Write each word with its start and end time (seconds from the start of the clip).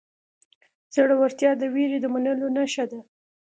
زړورتیا 0.95 1.51
د 1.61 1.63
وېرې 1.73 1.97
د 2.01 2.05
منلو 2.13 2.47
نښه 2.55 2.85
ده. 2.91 2.99